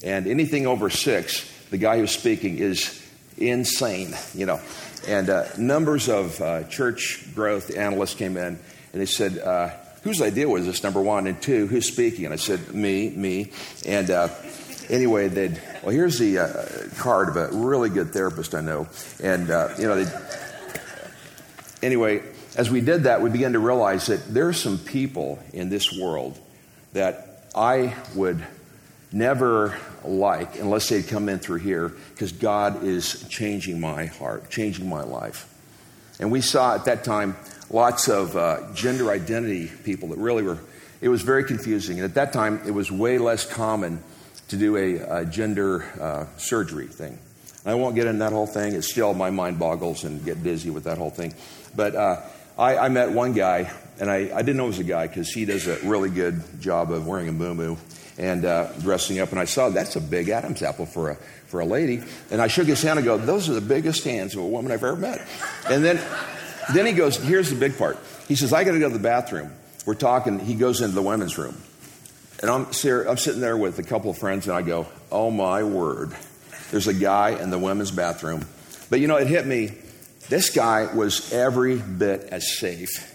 [0.04, 3.02] And anything over six, the guy who's speaking is
[3.38, 4.60] insane, you know.
[5.08, 8.60] And uh, numbers of uh, church growth analysts came in
[8.94, 9.70] and they said, uh,
[10.04, 11.26] Whose idea was this, number one?
[11.26, 12.26] And two, who's speaking?
[12.26, 13.52] And I said, Me, me.
[13.88, 14.30] And uh,
[14.90, 16.66] anyway, they'd, well, here's the uh,
[16.98, 18.88] card of a really good therapist I know.
[19.24, 20.06] And, uh, you know,
[21.82, 22.22] anyway,
[22.56, 25.92] as we did that, we began to realize that there are some people in this
[26.00, 26.40] world
[26.94, 28.46] that I would
[29.16, 34.90] never like unless they'd come in through here because God is changing my heart, changing
[34.90, 35.52] my life.
[36.20, 37.38] And we saw at that time
[37.70, 40.60] lots of uh, gender identity people that really were,
[41.00, 41.98] it was very confusing.
[41.98, 44.04] And at that time, it was way less common
[44.50, 47.18] to do a, a gender uh, surgery thing.
[47.66, 48.76] I won't get into that whole thing.
[48.76, 51.34] It's still my mind boggles and get dizzy with that whole thing.
[51.76, 52.22] But uh,
[52.60, 55.30] I, I met one guy, and I, I didn't know it was a guy because
[55.30, 57.76] he does a really good job of wearing a moo
[58.18, 59.32] and uh, dressing up.
[59.32, 61.16] And I saw that's a big Adam's apple for a
[61.48, 62.02] for a lady.
[62.32, 64.72] And I shook his hand and go, "Those are the biggest hands of a woman
[64.72, 65.26] I've ever met."
[65.70, 66.00] And then
[66.74, 67.98] then he goes, "Here's the big part."
[68.28, 69.52] He says, "I got to go to the bathroom."
[69.86, 70.40] We're talking.
[70.40, 71.56] He goes into the women's room,
[72.42, 75.64] and I'm I'm sitting there with a couple of friends, and I go, "Oh my
[75.64, 76.16] word!"
[76.72, 78.46] There's a guy in the women's bathroom.
[78.90, 79.74] But you know, it hit me.
[80.30, 83.14] This guy was every bit as safe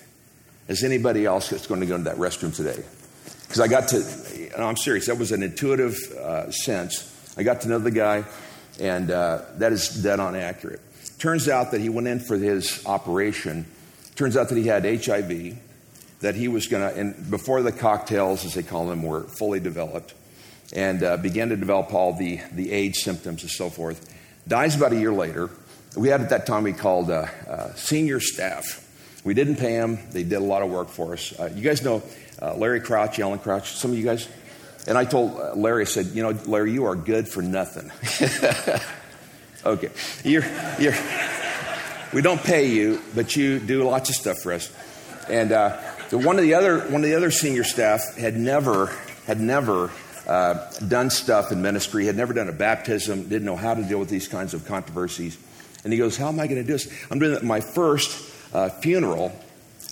[0.68, 2.80] as anybody else that's going to go into that restroom today.
[3.42, 3.96] Because I got to,
[4.66, 7.06] I'm serious, that was an intuitive uh, sense.
[7.36, 8.24] I got to know the guy,
[8.80, 10.80] and uh, that is dead on accurate.
[11.18, 13.66] Turns out that he went in for his operation.
[14.16, 15.56] Turns out that he had HIV,
[16.20, 19.60] that he was going to, and before the cocktails, as they call them, were fully
[19.60, 20.14] developed,
[20.74, 24.14] and uh, began to develop all the, the AIDS symptoms and so forth.
[24.48, 25.50] Dies about a year later.
[25.96, 28.86] We had at that time we called uh, uh, senior staff.
[29.24, 29.98] We didn't pay them.
[30.12, 31.38] They did a lot of work for us.
[31.38, 32.02] Uh, you guys know
[32.56, 34.26] Larry Crouch, Alan Crouch, some of you guys?
[34.86, 37.90] And I told uh, Larry, I said, you know, Larry, you are good for nothing.
[39.64, 39.90] okay.
[40.24, 40.44] You're,
[40.78, 40.94] you're,
[42.12, 44.72] we don't pay you, but you do lots of stuff for us.
[45.28, 45.76] And uh,
[46.10, 48.86] one, of the other, one of the other senior staff had never,
[49.26, 49.90] had never
[50.26, 53.98] uh, done stuff in ministry, had never done a baptism, didn't know how to deal
[53.98, 55.38] with these kinds of controversies.
[55.84, 56.92] And he goes, How am I going to do this?
[57.10, 59.32] I'm doing my first uh, funeral.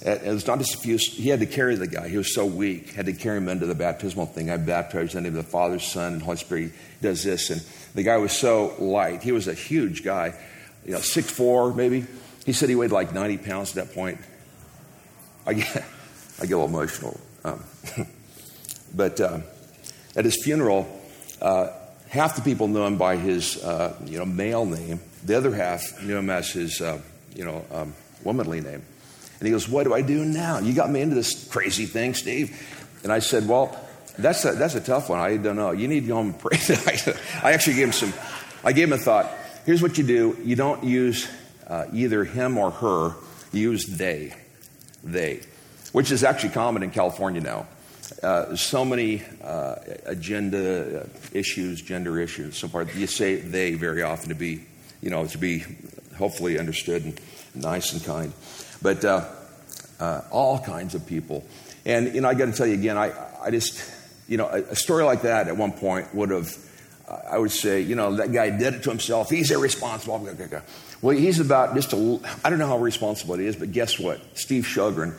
[0.01, 2.09] It was not just a few, he had to carry the guy.
[2.09, 4.49] He was so weak, had to carry him into the baptismal thing.
[4.49, 6.71] I baptized in the name of the Father, Son, and Holy Spirit.
[6.71, 7.51] He does this.
[7.51, 7.61] And
[7.95, 9.23] the guy was so light.
[9.23, 10.35] He was a huge guy,
[10.85, 12.07] you know, six four maybe.
[12.47, 14.19] He said he weighed like 90 pounds at that point.
[15.45, 15.85] I get,
[16.41, 17.21] I get a little emotional.
[17.45, 17.65] Um,
[18.95, 19.41] but uh,
[20.15, 20.89] at his funeral,
[21.43, 21.71] uh,
[22.09, 25.01] half the people knew him by his uh, you know, male name.
[25.25, 27.01] The other half knew him as his uh,
[27.35, 28.83] you know, um, womanly name.
[29.39, 30.59] And he goes, What do I do now?
[30.59, 32.61] You got me into this crazy thing, Steve.
[33.03, 33.79] And I said, Well,
[34.19, 35.21] that's a, that's a tough one.
[35.21, 35.71] I don't know.
[35.71, 36.59] You need to go home and pray.
[37.43, 38.13] I actually gave him some,
[38.65, 39.31] I gave him a thought.
[39.65, 41.29] Here's what you do you don't use
[41.69, 43.15] uh, either him or her,
[43.53, 44.35] you use they.
[45.05, 45.41] They,
[45.93, 47.67] which is actually common in California now.
[48.23, 52.83] Uh, so many uh, agenda issues, gender issues, so far.
[52.83, 54.65] You say they very often to be,
[55.01, 55.65] you know, to be
[56.17, 57.21] hopefully understood and
[57.55, 58.33] nice and kind.
[58.81, 59.25] But uh,
[60.01, 61.45] uh, all kinds of people.
[61.85, 63.13] And, you know, I got to tell you again, I,
[63.43, 63.83] I just,
[64.29, 66.55] you know, a, a story like that at one point would have,
[67.31, 69.31] I would say, you know, that guy did it to himself.
[69.31, 70.29] He's irresponsible.
[71.01, 74.21] Well, he's about just a, I don't know how responsible he is, but guess what?
[74.35, 75.15] Steve Sjogren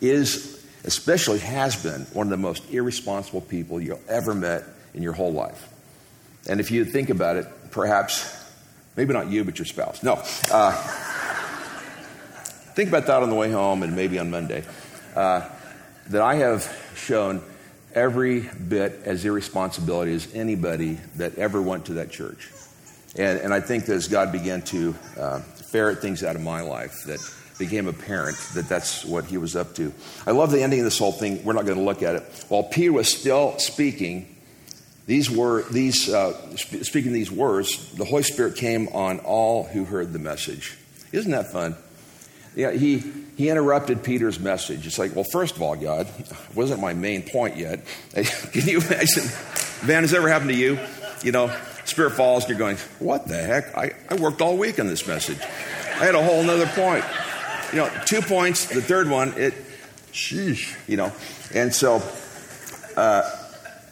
[0.00, 5.12] is, especially has been, one of the most irresponsible people you'll ever met in your
[5.12, 5.68] whole life.
[6.48, 8.36] And if you think about it, perhaps,
[8.96, 10.02] maybe not you, but your spouse.
[10.02, 10.22] No.
[10.50, 11.06] Uh,
[12.74, 14.64] think about that on the way home and maybe on Monday.
[15.14, 15.48] Uh,
[16.08, 17.42] that I have shown
[17.94, 22.50] every bit as irresponsibility as anybody that ever went to that church.
[23.16, 26.60] And, and I think that as God began to uh, ferret things out of my
[26.60, 27.20] life, that
[27.58, 29.92] became apparent that that's what he was up to.
[30.26, 31.44] I love the ending of this whole thing.
[31.44, 32.22] We're not going to look at it.
[32.48, 34.34] While Peter was still speaking,
[35.06, 37.92] these were these uh, sp- speaking these words.
[37.92, 40.76] The Holy Spirit came on all who heard the message.
[41.12, 41.76] Isn't that fun?
[42.56, 42.98] Yeah, he,
[43.36, 44.86] he interrupted Peter's message.
[44.86, 46.08] It's like, well, first of all, God,
[46.54, 47.84] wasn't my main point yet.
[48.12, 49.24] Can you imagine?
[49.82, 50.78] Van, has ever happened to you?
[51.22, 53.76] You know, Spirit falls you're going, what the heck?
[53.76, 55.38] I, I worked all week on this message.
[55.40, 57.04] I had a whole other point.
[57.72, 58.66] You know, two points.
[58.66, 59.54] The third one, it,
[60.12, 61.12] sheesh, you know.
[61.54, 62.02] And so
[62.96, 63.30] uh,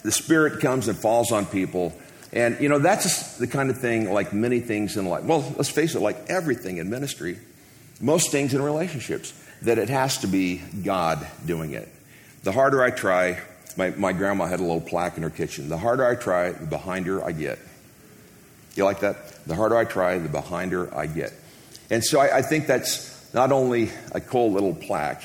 [0.03, 1.93] the Spirit comes and falls on people.
[2.33, 5.23] And, you know, that's the kind of thing like many things in life.
[5.23, 7.39] Well, let's face it, like everything in ministry
[7.99, 11.87] most things in relationships, that it has to be God doing it.
[12.43, 13.41] The harder I try,
[13.75, 15.69] my, my grandma had a little plaque in her kitchen.
[15.69, 17.59] The harder I try, the behinder I get.
[18.75, 19.45] You like that?
[19.45, 21.33] The harder I try, the behinder I get.
[21.89, 25.23] And so I, I think that's not only a cool little plaque,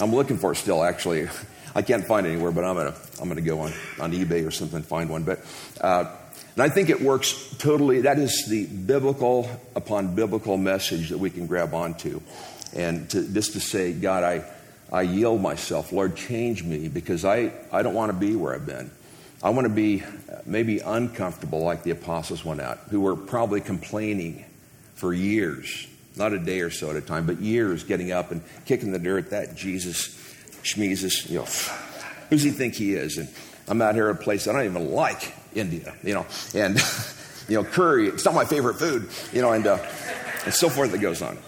[0.00, 1.28] I'm looking for it still, actually.
[1.74, 4.46] I can't find it anywhere, but I'm going to I'm gonna go on, on eBay
[4.46, 5.24] or something find one.
[5.24, 5.40] But
[5.80, 6.10] uh,
[6.56, 11.28] and I think it works totally, that is the biblical upon biblical message that we
[11.28, 12.22] can grab onto.
[12.74, 14.44] And to, just to say, God, I,
[14.90, 15.92] I yield myself.
[15.92, 18.90] Lord, change me because I, I don't want to be where I've been.
[19.42, 23.60] I want to be uh, maybe uncomfortable like the apostles went out, who were probably
[23.60, 24.44] complaining
[24.94, 25.86] for years,
[26.16, 28.98] not a day or so at a time, but years getting up and kicking the
[28.98, 30.08] dirt, that Jesus,
[30.62, 31.46] Schmeezus, you know,
[32.30, 33.18] who's he think he is?
[33.18, 33.28] And
[33.68, 35.34] I'm out here at a place I don't even like.
[35.54, 36.76] India, you know, and,
[37.48, 39.78] you know, curry, it's not my favorite food, you know, and, uh,
[40.44, 41.38] and so forth that goes on.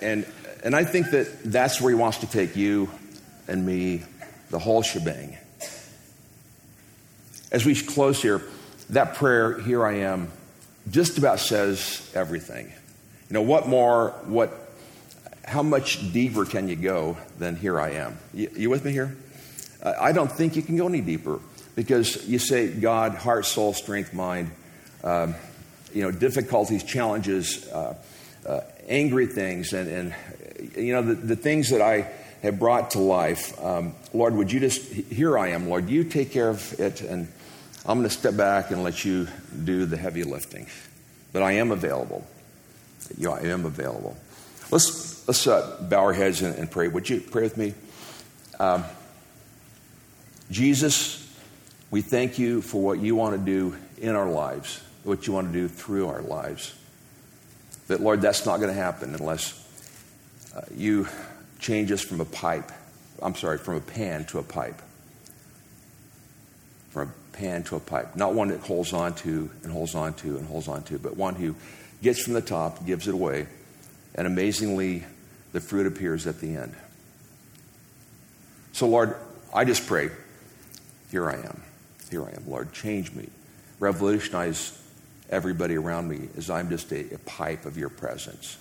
[0.00, 0.24] And
[0.62, 2.90] and I think that that's where He wants to take you
[3.48, 4.02] and me,
[4.50, 5.36] the whole shebang.
[7.50, 8.42] As we close here,
[8.90, 10.30] that prayer, Here I Am,
[10.90, 12.66] just about says everything.
[12.66, 14.52] You know, what more, what,
[15.44, 18.18] how much deeper can you go than Here I Am?
[18.34, 19.16] You, you with me here?
[19.82, 21.40] I don't think you can go any deeper
[21.74, 24.50] because you say God, heart, soul, strength, mind,
[25.04, 25.34] um,
[25.94, 27.94] you know, difficulties, challenges, uh,
[28.46, 30.14] uh, angry things, and, and
[30.76, 32.10] you know, the, the, things that I
[32.42, 33.62] have brought to life.
[33.62, 37.28] Um, Lord, would you just, here I am, Lord, you take care of it, and
[37.84, 39.28] I'm going to step back and let you
[39.64, 40.66] do the heavy lifting.
[41.32, 42.26] But I am available.
[43.16, 44.16] Yeah, I am available.
[44.70, 46.88] Let's, let's uh, bow our heads and, and, pray.
[46.88, 47.74] Would you pray with me?
[48.58, 48.84] Um,
[50.50, 51.19] Jesus,
[51.90, 55.48] we thank you for what you want to do in our lives, what you want
[55.48, 56.74] to do through our lives.
[57.88, 59.56] That, Lord, that's not going to happen unless
[60.54, 61.08] uh, you
[61.58, 62.70] change us from a pipe,
[63.20, 64.80] I'm sorry, from a pan to a pipe.
[66.90, 68.14] From a pan to a pipe.
[68.14, 71.16] Not one that holds on to and holds on to and holds on to, but
[71.16, 71.56] one who
[72.02, 73.46] gets from the top, gives it away,
[74.14, 75.04] and amazingly,
[75.52, 76.74] the fruit appears at the end.
[78.72, 79.16] So, Lord,
[79.52, 80.10] I just pray,
[81.10, 81.62] here I am.
[82.10, 82.72] Here I am, Lord.
[82.72, 83.28] Change me.
[83.78, 84.76] Revolutionize
[85.30, 88.58] everybody around me as I'm just a, a pipe of your presence.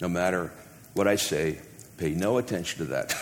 [0.00, 0.50] No matter
[0.94, 1.58] what I say,
[1.98, 3.14] pay no attention to that.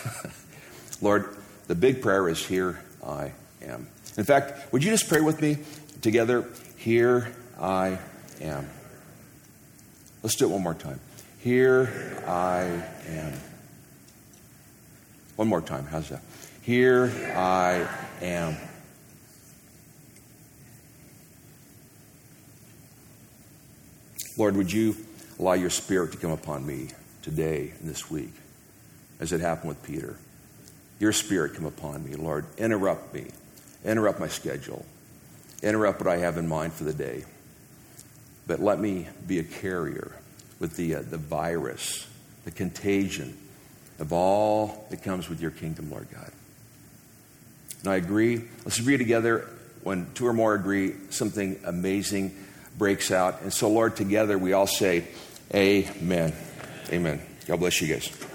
[1.03, 1.37] Lord,
[1.67, 3.33] the big prayer is here I
[3.63, 3.89] am.
[4.17, 5.59] In fact, would you just pray with me
[6.03, 6.47] together?
[6.77, 7.99] Here I
[8.41, 8.69] am.
[10.23, 11.01] Let's do it one more time.
[11.39, 13.33] Here I am.
[15.37, 15.87] One more time.
[15.87, 16.23] How's that?
[16.63, 17.89] Here I
[18.21, 18.57] am.
[24.41, 24.97] Lord, would you
[25.38, 26.88] allow your spirit to come upon me
[27.20, 28.32] today and this week,
[29.20, 30.16] as it happened with Peter?
[30.99, 32.47] Your spirit come upon me, Lord.
[32.57, 33.26] Interrupt me,
[33.84, 34.86] interrupt my schedule,
[35.62, 37.24] interrupt what I have in mind for the day.
[38.47, 40.16] But let me be a carrier
[40.59, 42.07] with the, uh, the virus,
[42.47, 43.36] the contagion
[43.99, 46.32] of all that comes with your kingdom, Lord God.
[47.80, 48.41] And I agree.
[48.64, 49.47] Let's agree together.
[49.82, 52.34] When two or more agree, something amazing
[52.81, 53.43] breaks out.
[53.43, 55.05] And so, Lord, together we all say,
[55.55, 56.33] Amen.
[56.91, 57.20] Amen.
[57.47, 58.30] God bless you guys.